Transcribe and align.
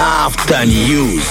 Автоньюз. 0.00 1.22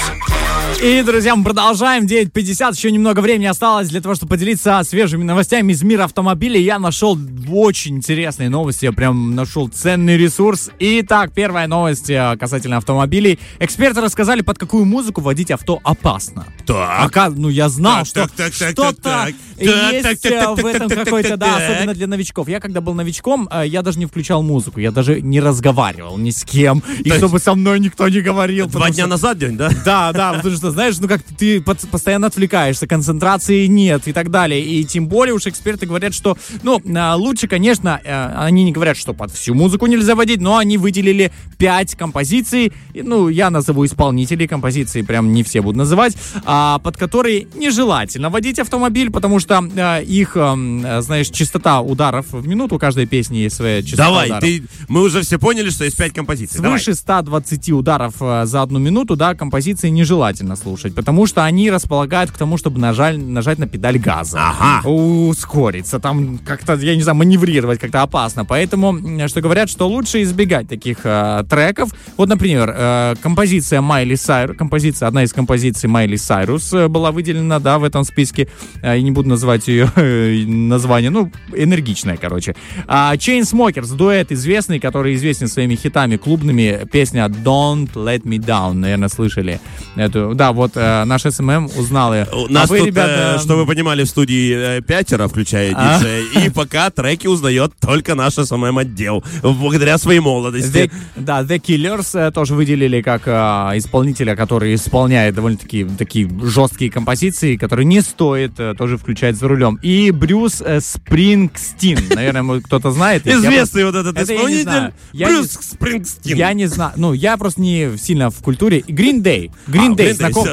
И, 0.84 1.02
друзья, 1.02 1.36
мы 1.36 1.44
продолжаем. 1.44 2.06
9.50. 2.06 2.74
Еще 2.76 2.92
немного 2.92 3.22
времени 3.22 3.46
осталось 3.46 3.90
для 3.90 4.02
того, 4.02 4.16
чтобы 4.16 4.32
поделиться 4.32 4.82
свежими 4.84 5.24
новостями 5.24 5.72
из 5.72 5.82
мира 5.82 6.04
автомобилей. 6.04 6.62
Я 6.62 6.78
нашел 6.78 7.18
очень 7.50 7.98
интересные 7.98 8.50
новости. 8.50 8.86
Я 8.86 8.92
прям 8.92 9.34
нашел 9.34 9.68
ценный 9.68 10.18
ресурс. 10.18 10.70
Итак, 10.80 11.32
первая 11.34 11.68
новость 11.68 12.10
э, 12.10 12.36
касательно 12.40 12.78
автомобилей. 12.78 13.40
Эксперты 13.60 14.02
рассказали, 14.02 14.42
под 14.42 14.58
какую 14.58 14.86
музыку 14.86 15.22
водить 15.22 15.52
авто 15.52 15.80
опасно. 15.84 16.48
Так. 16.66 17.04
Пока, 17.04 17.30
ну, 17.30 17.50
я 17.50 17.70
знал, 17.70 18.00
Так, 18.00 18.06
что 18.08 18.28
так, 18.36 18.54
что-то 18.54 18.94
так, 18.94 19.02
так. 19.02 19.34
есть 19.60 20.04
Так, 20.04 20.20
так, 20.20 20.32
э, 20.32 20.62
в 20.62 20.66
этом 20.66 20.90
какой-то, 20.90 21.38
да, 21.38 21.58
особенно 21.58 21.94
для 21.94 22.08
новичков. 22.08 22.48
Я 22.48 22.60
когда 22.60 22.80
был 22.82 22.94
новичком, 22.94 23.50
э, 23.52 23.64
я 23.68 23.82
даже 23.82 24.00
не 24.00 24.06
включал 24.06 24.44
музыку, 24.44 24.80
я 24.80 24.92
даже 24.92 25.22
не 25.22 25.40
разговаривал 25.42 26.18
ни 26.18 26.30
с 26.32 26.44
кем, 26.44 26.82
и 27.00 27.10
есть- 27.10 27.18
чтобы 27.18 27.40
со 27.40 27.54
мной 27.56 27.80
никто 27.80 28.08
не 28.08 28.22
говорил. 28.22 28.68
Два 28.68 28.90
дня 28.90 29.04
что- 29.04 29.08
назад 29.08 29.38
день, 29.38 29.58
да? 29.58 29.70
да, 29.84 30.12
да, 30.14 30.34
потому 30.34 30.56
что, 30.56 30.72
знаешь, 30.72 30.98
ну 31.00 31.08
как 31.08 31.22
ты 31.24 31.62
постоянно 31.62 32.28
отвлекаешься, 32.28 32.88
концентрации 32.88 33.66
нет 33.68 34.08
и 34.08 34.14
так 34.14 34.32
далее. 34.32 34.62
И 34.64 34.84
тем 34.86 35.08
более 35.08 35.34
уж 35.34 35.46
эксперты 35.48 35.86
говорят, 35.86 36.14
что, 36.14 36.38
ну, 36.64 36.82
а, 36.96 37.16
лучше, 37.16 37.48
конечно, 37.48 38.00
э, 38.04 38.34
они 38.38 38.64
не 38.64 38.72
говорят, 38.72 38.96
что 38.98 39.14
под 39.14 39.32
всю 39.32 39.54
музыку 39.54 39.86
нельзя 39.88 40.16
водить, 40.16 40.40
но 40.40 40.58
они 40.58 40.78
выделили 40.78 41.32
пять 41.58 41.96
композиций, 41.96 42.72
ну, 42.94 43.28
я 43.28 43.50
назову 43.50 43.86
исполнителей 43.86 44.48
композиции, 44.48 45.02
прям 45.02 45.34
не 45.34 45.44
все 45.44 45.62
буду 45.62 45.78
называть, 45.78 46.16
а, 46.46 46.53
под 46.84 46.98
которые 46.98 47.48
нежелательно 47.56 48.30
водить 48.30 48.60
автомобиль, 48.60 49.10
потому 49.12 49.40
что 49.40 49.64
э, 49.76 50.04
их, 50.04 50.34
знаешь, 50.34 51.30
частота 51.30 51.82
ударов 51.82 52.32
в 52.32 52.48
минуту, 52.48 52.76
у 52.76 52.80
каждой 52.80 53.06
песни 53.06 53.38
есть 53.38 53.56
своя 53.56 53.82
частота 53.82 54.06
Давай, 54.06 54.28
ударов. 54.28 54.44
ты, 54.44 54.64
мы 54.88 55.02
уже 55.02 55.22
все 55.22 55.40
поняли, 55.40 55.70
что 55.70 55.84
есть 55.84 55.98
пять 55.98 56.14
композиций. 56.14 56.62
Давай. 56.62 56.80
Свыше 56.80 56.96
120 56.96 57.70
ударов 57.72 58.16
э, 58.22 58.46
за 58.46 58.62
одну 58.62 58.80
минуту, 58.80 59.16
да, 59.16 59.36
композиции 59.36 59.90
нежелательно 59.90 60.56
слушать, 60.56 60.96
потому 60.96 61.28
что 61.28 61.44
они 61.44 61.72
располагают 61.72 62.32
к 62.32 62.38
тому, 62.38 62.58
чтобы 62.58 62.80
нажать, 62.80 63.18
нажать 63.18 63.60
на 63.60 63.68
педаль 63.68 63.98
газа. 63.98 64.40
Ага. 64.40 64.88
Ускориться, 64.88 66.00
там 66.00 66.38
как-то, 66.40 66.76
я 66.76 66.96
не 66.96 67.02
знаю, 67.02 67.18
маневрировать 67.18 67.80
как-то 67.80 68.02
опасно. 68.02 68.46
Поэтому, 68.46 69.28
что 69.28 69.42
говорят, 69.42 69.70
что 69.70 69.88
лучше 69.88 70.22
избегать 70.24 70.68
таких 70.68 71.00
э, 71.04 71.44
треков. 71.50 71.90
Вот, 72.18 72.30
например, 72.30 72.74
э, 72.76 73.16
композиция 73.22 73.82
Майли 73.82 74.16
Сайрус, 74.16 74.58
композиция, 74.58 75.08
одна 75.08 75.24
из 75.24 75.34
композиций 75.34 75.90
Майли 75.90 76.16
Сайрус 76.16 76.43
э, 76.50 76.88
была 76.88 77.12
выделена, 77.12 77.60
да, 77.60 77.80
в 77.80 77.84
этом 77.84 78.04
списке. 78.04 78.48
Э, 78.82 78.96
Я 78.96 79.02
не 79.02 79.12
буду 79.12 79.30
называть 79.30 79.68
ее 79.68 79.90
э, 79.96 80.44
название, 80.46 81.10
ну, 81.10 81.32
энергичная, 81.56 82.18
короче. 82.18 82.56
А 82.88 83.16
Chainsmokers, 83.16 83.96
дуэт 83.96 84.32
известный, 84.32 84.80
который 84.80 85.16
известен 85.16 85.48
своими 85.48 85.76
хитами 85.76 86.18
клубными, 86.18 86.88
песня 86.92 87.26
Don't 87.26 87.94
Let 87.94 88.24
Me 88.24 88.38
Down, 88.38 88.74
наверное, 88.74 89.10
слышали 89.10 89.60
эту. 89.96 90.34
Да, 90.36 90.52
вот 90.52 90.76
наш 90.76 91.24
SMM 91.24 91.70
узнал 91.78 92.14
ее. 92.14 92.28
У 92.34 92.52
нас 92.52 92.70
а 92.70 92.74
вы, 92.74 92.80
тут, 92.80 92.88
ребята, 92.88 93.40
что 93.40 93.56
вы 93.58 93.66
понимали, 93.66 94.04
в 94.04 94.10
студии 94.10 94.82
пятеро, 94.82 95.28
включая 95.28 95.74
А? 95.76 96.00
диджея, 96.00 96.46
и 96.46 96.50
пока 96.54 96.90
треки 96.90 97.28
узнает 97.28 97.74
только 97.80 98.16
наш 98.16 98.34
SMM-отдел, 98.34 99.24
благодаря 99.42 99.98
своей 99.98 100.20
молодости. 100.20 100.78
The, 100.78 100.92
да, 101.16 101.42
The 101.42 101.60
Killers 101.60 102.32
тоже 102.32 102.56
выделили 102.56 103.02
как 103.02 103.28
исполнителя, 103.28 104.36
который 104.36 104.76
исполняет 104.76 105.36
довольно-таки 105.36 105.86
такие 105.98 106.26
жесткие 106.42 106.92
композиции, 106.92 107.56
которые 107.56 107.86
не 107.86 108.02
стоит 108.02 108.60
э, 108.60 108.76
тоже 108.76 108.98
включать 108.98 109.36
за 109.36 109.48
рулем. 109.48 109.80
И 109.82 110.12
Брюс 110.12 110.62
э, 110.62 110.80
Спрингстин, 110.80 112.00
наверное, 112.10 112.62
кто-то 112.62 112.92
знает. 112.92 113.26
Известный 113.28 113.86
вот 113.86 113.96
этот 113.96 114.18
исполнитель 114.18 114.94
Брюс 115.14 115.52
Спрингстин. 115.52 116.38
Я 116.38 116.54
не 116.54 116.68
знаю, 116.68 116.94
ну, 116.96 117.14
я 117.14 117.38
просто 117.38 117.62
не 117.62 117.98
сильно 117.98 118.30
в 118.30 118.40
культуре. 118.42 118.80
Day. 118.80 118.84
Green 118.88 119.22
А, 119.24 119.72
Green 119.72 119.96
Day, 119.96 120.14
знаком? 120.14 120.48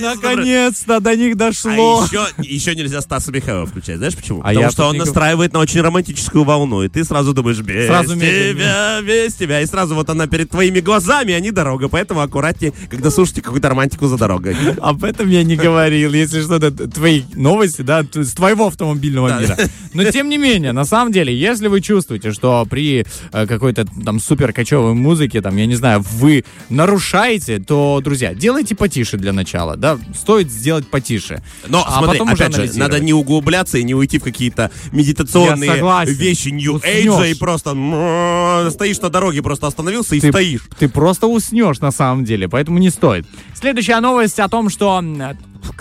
Наконец-то 0.00 1.00
до 1.00 1.16
них 1.16 1.34
А 1.34 1.36
дошло. 1.36 2.04
еще, 2.04 2.26
еще 2.38 2.74
нельзя 2.74 3.00
Стаса 3.00 3.32
Михайлова 3.32 3.66
включать. 3.66 3.98
Знаешь 3.98 4.14
почему? 4.14 4.40
А 4.40 4.48
Потому 4.48 4.60
я 4.60 4.70
что 4.70 4.86
он 4.88 4.96
настраивает 4.96 5.52
на 5.52 5.58
очень 5.60 5.80
романтическую 5.80 6.44
волну. 6.44 6.82
И 6.82 6.88
ты 6.88 7.04
сразу 7.04 7.32
думаешь, 7.32 7.60
без 7.60 7.86
Сразу 7.86 8.14
тебя, 8.16 9.00
без 9.02 9.34
тебя. 9.34 9.60
И 9.60 9.66
сразу 9.66 9.94
вот 9.94 10.10
она 10.10 10.26
перед 10.26 10.50
твоими 10.50 10.80
глазами, 10.80 11.34
а 11.34 11.40
не 11.40 11.50
дорога. 11.50 11.88
Поэтому 11.88 12.20
аккуратнее, 12.20 12.72
когда 12.88 13.10
слушаете 13.10 13.42
какую-то 13.42 13.68
романтику 13.68 14.06
за 14.06 14.16
дорогой. 14.16 14.56
Об 14.80 15.04
этом 15.04 15.28
я 15.28 15.42
не 15.42 15.56
говорил. 15.56 16.12
Если 16.12 16.42
что-то, 16.42 16.70
твои 16.70 17.22
новости, 17.34 17.82
да, 17.82 18.04
с 18.12 18.32
твоего 18.32 18.66
автомобильного 18.66 19.40
мира. 19.40 19.56
Но 19.92 20.04
тем 20.10 20.28
не 20.28 20.38
менее, 20.38 20.72
на 20.72 20.84
самом 20.84 21.12
деле, 21.12 21.36
если 21.36 21.68
вы 21.68 21.80
чувствуете, 21.80 22.32
что 22.32 22.66
при 22.68 23.06
э, 23.32 23.46
какой-то 23.46 23.86
там 24.04 24.20
супер 24.20 24.52
кочевой 24.52 24.94
музыке, 24.94 25.40
там, 25.40 25.56
я 25.56 25.66
не 25.66 25.74
знаю, 25.74 26.04
вы 26.12 26.44
нарушаете, 26.68 27.58
то, 27.58 28.00
друзья, 28.02 28.34
делайте 28.34 28.74
потише 28.74 29.16
для 29.16 29.32
начала, 29.32 29.73
да, 29.76 29.98
стоит 30.14 30.50
сделать 30.50 30.88
потише. 30.88 31.42
Но 31.68 31.84
А 31.86 31.98
смотри, 31.98 32.18
потом 32.18 32.34
опять 32.34 32.54
же, 32.54 32.78
надо 32.78 33.00
не 33.00 33.12
углубляться 33.12 33.78
и 33.78 33.84
не 33.84 33.94
уйти 33.94 34.18
в 34.18 34.22
какие-то 34.22 34.70
медитационные 34.92 36.04
вещи. 36.06 36.48
Age 36.48 37.30
и 37.30 37.34
просто 37.34 37.70
стоишь 38.70 39.00
на 39.00 39.10
дороге, 39.10 39.42
просто 39.42 39.66
остановился 39.66 40.14
и 40.16 40.20
ты, 40.20 40.30
стоишь. 40.30 40.62
ты 40.78 40.88
просто 40.88 41.26
уснешь 41.26 41.80
на 41.80 41.90
самом 41.90 42.24
деле, 42.24 42.48
поэтому 42.48 42.78
не 42.78 42.90
стоит. 42.90 43.26
Следующая 43.54 44.00
новость 44.00 44.38
о 44.40 44.48
том, 44.48 44.68
что 44.68 45.02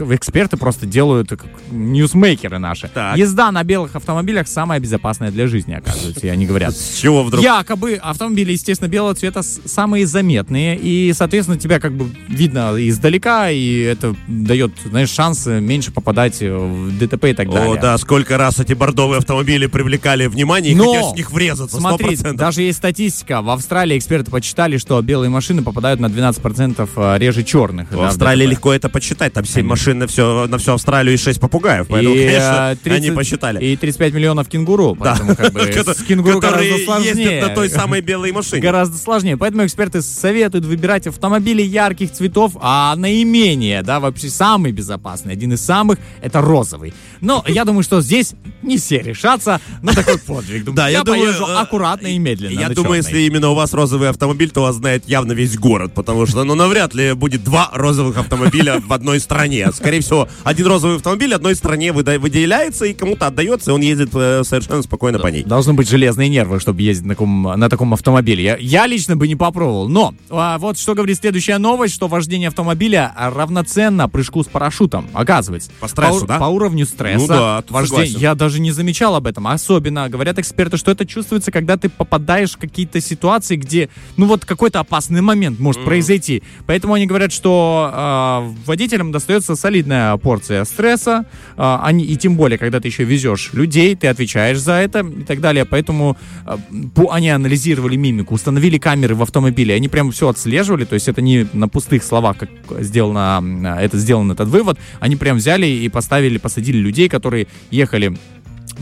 эксперты 0.10 0.58
просто 0.58 0.86
делают 0.86 1.30
как 1.30 1.46
ньюсмейкеры 1.72 2.60
наши. 2.60 2.88
Так. 2.88 3.18
Езда 3.18 3.52
на 3.52 3.64
белых 3.64 3.96
автомобилях 3.96 4.48
самая 4.48 4.80
безопасная 4.80 5.32
для 5.32 5.48
жизни, 5.48 5.74
оказывается, 5.74 6.26
и 6.26 6.30
они 6.30 6.46
говорят. 6.46 6.76
С 6.76 6.98
чего 6.98 7.24
вдруг? 7.24 7.44
Якобы 7.44 7.96
автомобили, 7.96 8.52
естественно, 8.52 8.88
белого 8.88 9.16
цвета 9.16 9.42
самые 9.44 10.06
заметные, 10.06 10.78
и, 10.78 11.14
соответственно, 11.14 11.58
тебя 11.58 11.80
как 11.80 11.94
бы 11.94 12.10
видно 12.28 12.76
издалека, 12.78 13.50
и 13.50 13.80
это 13.80 14.16
дает, 14.28 14.72
знаешь, 14.86 15.10
шанс 15.10 15.48
э, 15.48 15.60
меньше 15.60 15.92
попадать 15.92 16.42
э, 16.42 16.56
в 16.56 16.98
ДТП 16.98 17.26
и 17.26 17.34
так 17.34 17.50
далее. 17.50 17.74
О, 17.74 17.82
да, 17.82 17.98
сколько 17.98 18.38
раз 18.38 18.60
эти 18.60 18.74
бордовые 18.74 19.20
автомобили 19.20 19.68
привлекали 19.68 20.28
внимание 20.28 20.74
и 20.74 20.76
Но, 20.76 20.86
хотелось 20.86 21.14
в 21.14 21.18
них 21.18 21.32
врезаться, 21.32 21.78
Смотри, 21.78 22.16
100%. 22.16 22.34
даже 22.34 22.62
есть 22.62 22.78
статистика. 22.78 23.42
В 23.42 23.50
Австралии 23.50 23.98
эксперты 23.98 24.32
подсчитали, 24.32 24.78
что 24.78 25.02
белые 25.02 25.30
машины 25.30 25.64
попадают 25.64 26.00
на 26.00 26.08
12% 26.08 26.90
э, 26.96 27.18
реже 27.18 27.44
черных. 27.44 27.92
В 27.92 28.02
Австралии 28.02 28.46
легко 28.46 28.74
это 28.74 28.90
подсчитать. 28.90 29.34
Там 29.34 29.46
7 29.46 29.73
машин 29.74 30.00
на, 30.00 30.08
все, 30.08 30.48
на 30.48 30.58
всю 30.58 30.74
Австралию 30.74 31.16
и 31.16 31.18
6 31.18 31.40
попугаев. 31.40 31.88
Поэтому, 31.88 32.16
и, 32.16 32.26
конечно, 32.26 32.72
э, 32.74 32.76
30 32.76 33.00
они 33.00 33.12
посчитали. 33.16 33.64
И 33.64 33.76
35 33.76 34.14
миллионов 34.14 34.48
кенгуру. 34.48 34.96
Да. 35.00 35.16
Поэтому 35.16 35.36
как 35.36 35.54
бы 35.54 35.62
с 35.94 36.04
кенгуру 36.04 36.40
гораздо 36.40 36.78
сложнее. 36.86 37.10
ездят 37.10 37.50
на 37.50 37.56
той 37.56 37.70
самой 37.70 38.02
белой 38.02 38.32
машине. 38.32 38.62
Гораздо 38.62 38.98
сложнее. 38.98 39.36
Поэтому 39.36 39.66
эксперты 39.66 40.02
советуют 40.02 40.66
выбирать 40.66 41.08
автомобили 41.08 41.62
ярких 41.62 42.12
цветов, 42.12 42.54
а 42.62 42.96
наименее, 42.96 43.82
да, 43.82 44.00
вообще 44.00 44.30
самый 44.30 44.72
безопасный, 44.72 45.34
один 45.34 45.54
из 45.54 45.62
самых, 45.62 45.98
это 46.22 46.42
розовый. 46.42 46.94
Но 47.22 47.44
я 47.48 47.66
думаю, 47.66 47.84
что 47.84 48.02
здесь 48.02 48.34
не 48.62 48.78
все 48.78 49.00
решатся 49.00 49.60
на 49.82 49.94
такой 49.94 50.20
подвиг. 50.28 50.72
Да, 50.74 50.88
я, 50.88 51.04
поезжу 51.04 51.46
э, 51.48 51.56
аккуратно 51.56 52.08
и 52.08 52.18
медленно. 52.18 52.60
Я 52.60 52.70
думаю, 52.70 52.98
если 52.98 53.22
именно 53.22 53.50
у 53.50 53.56
вас 53.56 53.74
розовый 53.74 54.10
автомобиль, 54.10 54.52
то 54.52 54.62
вас 54.62 54.76
знает 54.76 55.08
явно 55.08 55.34
весь 55.34 55.58
город, 55.58 55.94
потому 55.94 56.26
что, 56.26 56.44
ну, 56.44 56.56
навряд 56.56 56.94
ли 56.94 57.14
будет 57.14 57.44
два 57.44 57.72
розовых 57.74 58.18
автомобиля 58.18 58.82
в 58.86 58.92
одной 58.94 59.20
стране. 59.20 59.63
Скорее 59.72 60.02
всего, 60.02 60.28
один 60.44 60.68
розовый 60.68 60.98
автомобиль 60.98 61.34
одной 61.34 61.56
стране 61.56 61.92
выделяется 61.92 62.86
и 62.86 62.94
кому-то 62.94 63.28
отдается, 63.28 63.72
и 63.72 63.74
он 63.74 63.82
ездит 63.82 64.10
э, 64.14 64.44
совершенно 64.44 64.82
спокойно 64.84 65.20
по 65.20 65.28
ней. 65.28 65.44
Должны 65.44 65.74
быть 65.74 65.90
железные 65.90 66.30
нервы, 66.30 66.60
чтобы 66.60 66.82
ездить 66.82 67.06
на, 67.06 67.14
таком- 67.14 67.44
на 67.44 67.70
таком 67.70 67.94
автомобиле. 67.94 68.44
Я, 68.44 68.58
я 68.58 68.88
лично 68.88 69.16
бы 69.16 69.28
не 69.28 69.36
попробовал. 69.36 69.88
Но 69.90 70.14
а, 70.30 70.58
вот 70.58 70.78
что 70.78 70.96
говорит 70.96 71.18
следующая 71.18 71.58
новость, 71.58 71.94
что 71.94 72.08
вождение 72.08 72.48
автомобиля 72.50 73.14
равноценно 73.18 74.10
прыжку 74.10 74.44
с 74.44 74.48
парашютом, 74.48 75.08
оказывается. 75.14 75.72
По 75.80 75.88
стрессу, 75.88 76.22
по, 76.22 76.28
да? 76.28 76.40
По 76.40 76.46
уровню 76.46 76.86
стресса. 76.86 77.20
Ну 77.20 77.28
да, 77.28 77.64
вождение. 77.70 78.20
Я 78.20 78.36
даже 78.36 78.60
не 78.60 78.72
замечал 78.72 79.16
об 79.16 79.28
этом. 79.28 79.48
Особенно, 79.48 80.10
говорят 80.10 80.40
эксперты, 80.40 80.78
что 80.78 80.92
это 80.92 81.06
чувствуется, 81.06 81.52
когда 81.52 81.78
ты 81.78 81.90
попадаешь 81.90 82.52
в 82.54 82.58
какие-то 82.58 83.02
ситуации, 83.02 83.56
где, 83.56 83.90
ну 84.18 84.26
вот 84.26 84.46
какой-то 84.46 84.80
опасный 84.80 85.22
момент 85.22 85.60
может 85.60 85.84
произойти. 85.84 86.44
Поэтому 86.66 86.94
они 86.94 87.06
говорят, 87.06 87.32
что 87.32 87.90
а, 87.94 88.54
водителям 88.66 89.12
достается 89.12 89.53
солидная 89.56 90.16
порция 90.18 90.64
стресса, 90.66 91.26
а, 91.58 91.82
они, 91.84 92.04
и 92.06 92.16
тем 92.16 92.36
более, 92.36 92.58
когда 92.58 92.80
ты 92.80 92.88
еще 92.88 93.04
везешь 93.04 93.52
людей, 93.54 93.96
ты 93.96 94.08
отвечаешь 94.08 94.60
за 94.60 94.74
это 94.74 95.00
и 95.00 95.24
так 95.24 95.40
далее. 95.42 95.66
Поэтому 95.66 96.18
а, 96.46 96.58
по- 96.96 97.12
они 97.12 97.30
анализировали 97.30 97.96
мимику, 97.96 98.34
установили 98.36 98.78
камеры 98.78 99.16
в 99.16 99.22
автомобиле, 99.22 99.76
они 99.76 99.88
прям 99.90 100.12
все 100.12 100.30
отслеживали, 100.30 100.86
то 100.86 100.96
есть 100.96 101.08
это 101.08 101.22
не 101.22 101.48
на 101.54 101.68
пустых 101.68 102.04
словах, 102.04 102.38
как 102.38 102.50
сделано, 102.80 103.38
м, 103.40 103.66
это 103.66 103.98
сделан 103.98 104.32
этот 104.32 104.48
вывод, 104.50 104.78
они 105.00 105.16
прям 105.16 105.38
взяли 105.38 105.66
и 105.68 105.90
поставили, 105.90 106.38
посадили 106.38 106.78
людей, 106.78 107.10
которые 107.10 107.48
ехали 107.72 108.16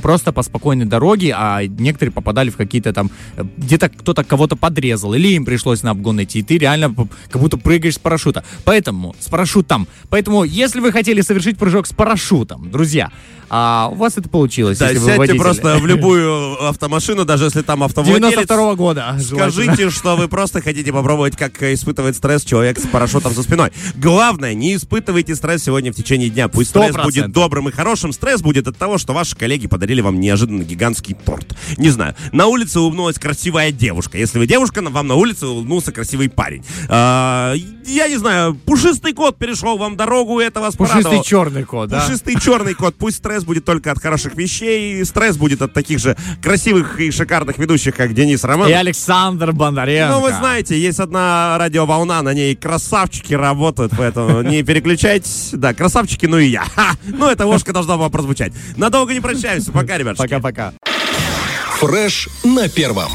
просто 0.02 0.32
по 0.32 0.44
спокойной 0.44 0.86
дороге, 0.86 1.34
а 1.38 1.64
некоторые 1.66 2.12
попадали 2.14 2.50
в 2.50 2.58
какие-то 2.58 2.94
там, 2.94 3.10
э, 3.38 3.44
где-то 3.58 3.90
кто-то 3.90 4.24
кого-то 4.24 4.56
подрезал, 4.56 5.14
или 5.14 5.30
им 5.30 5.46
пришлось 5.46 5.84
на 5.84 5.92
обгон 5.92 6.22
идти, 6.24 6.40
и 6.40 6.44
ты 6.44 6.58
реально 6.58 6.94
как 7.30 7.42
будто 7.42 7.58
прыгаешь 7.58 7.96
с 7.96 8.00
парашюта. 8.00 8.44
Поэтому, 8.64 9.16
с 9.20 9.28
парашютом. 9.28 9.88
Поэтому, 10.10 10.44
если 10.44 10.80
вы 10.80 10.92
хотели 10.92 11.22
совершить 11.22 11.58
прыжок 11.58 11.88
с 11.88 11.94
парашютом, 11.94 12.70
друзья, 12.72 13.12
а 13.54 13.90
у 13.92 13.96
вас 13.96 14.18
это 14.18 14.30
получилось, 14.30 14.78
Да, 14.78 14.86
если 14.88 15.00
вы 15.00 15.06
сядьте 15.08 15.20
водитель. 15.20 15.40
просто 15.42 15.78
в 15.78 15.86
любую 15.86 16.68
автомашину, 16.70 17.26
даже 17.26 17.46
если 17.46 17.62
там 17.62 17.84
автовладелец. 17.84 18.30
92 18.30 18.76
года. 18.76 19.16
желательно. 19.20 19.52
Скажите, 19.52 19.90
что 19.90 20.16
вы 20.16 20.30
просто 20.30 20.62
хотите 20.62 20.94
попробовать, 20.94 21.36
как 21.36 21.62
испытывает 21.62 22.16
стресс 22.16 22.46
человек 22.46 22.80
с 22.80 22.84
парашютом 22.88 23.34
за 23.34 23.44
спиной. 23.44 23.72
Главное, 23.96 24.54
не 24.54 24.76
испытывайте 24.76 25.36
стресс 25.36 25.64
сегодня 25.64 25.92
в 25.92 25.96
течение 25.96 26.30
дня. 26.30 26.48
Пусть 26.48 26.70
Сто 26.70 26.82
стресс 26.84 27.04
будет 27.04 27.32
добрым 27.34 27.68
и 27.68 27.74
хорошим. 27.74 28.14
Стресс 28.14 28.42
будет 28.42 28.70
от 28.70 28.78
того, 28.78 28.98
что 28.98 29.12
ваши 29.14 29.36
коллеги 29.36 29.68
подарили 29.82 30.02
вам 30.02 30.20
неожиданно 30.20 30.62
гигантский 30.62 31.16
торт. 31.16 31.58
Не 31.78 31.90
знаю. 31.90 32.14
На 32.32 32.46
улице 32.46 32.80
улыбнулась 32.80 33.18
красивая 33.18 33.72
девушка. 33.72 34.16
Если 34.20 34.38
вы 34.38 34.46
девушка, 34.46 34.80
вам 34.84 35.08
на 35.08 35.16
улице 35.16 35.48
улыбнулся 35.48 35.92
красивый 35.92 36.30
парень. 36.30 36.64
Я 37.86 38.08
не 38.08 38.18
знаю, 38.18 38.56
пушистый 38.56 39.14
кот 39.14 39.38
перешел 39.38 39.78
вам 39.78 39.98
дорогу, 39.98 40.40
и 40.40 40.44
это 40.46 40.60
вас 40.62 40.76
Пушистый 40.76 41.04
порадовало. 41.04 41.26
черный 41.26 41.64
кот, 41.64 41.90
да? 41.90 42.02
Пушистый 42.02 42.40
черный 42.40 42.74
кот. 42.74 42.96
Пусть 42.96 43.18
стресс 43.18 43.44
будет 43.44 43.66
только 43.66 43.92
от 43.92 44.00
хороших 44.00 44.36
вещей. 44.36 45.04
Стресс 45.06 45.38
будет 45.38 45.62
от 45.62 45.74
таких 45.74 46.00
же 46.00 46.16
красивых 46.42 47.00
и 47.00 47.12
шикарных 47.12 47.58
ведущих, 47.58 47.96
как 47.96 48.14
Денис 48.14 48.44
Роман. 48.44 48.70
И 48.70 48.74
Александр 48.74 49.52
Бондаренко. 49.52 50.16
Ну, 50.16 50.22
вы 50.22 50.32
знаете, 50.34 50.80
есть 50.80 51.00
одна 51.00 51.58
радиоволна, 51.58 52.22
на 52.22 52.34
ней 52.34 52.56
красавчики 52.56 53.34
работают, 53.34 53.94
поэтому 53.98 54.42
не 54.42 54.64
переключайтесь. 54.64 55.50
Да, 55.54 55.74
красавчики, 55.74 56.26
ну 56.26 56.38
и 56.38 56.48
я. 56.48 56.64
Ха! 56.64 56.92
Ну, 57.04 57.28
эта 57.30 57.46
ложка 57.46 57.74
должна 57.74 57.98
была 57.98 58.10
прозвучать. 58.10 58.54
Надолго 58.78 59.14
не 59.14 59.20
прощаемся. 59.22 59.72
Пока, 59.72 59.98
ребят. 59.98 60.18
Пока-пока. 60.18 60.74
Фреш 61.80 62.30
на 62.44 62.70
первом. 62.70 63.12